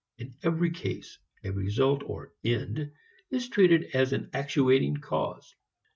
[0.17, 2.91] In every case, a result or "end"
[3.29, 5.53] is treated as an actuating cause.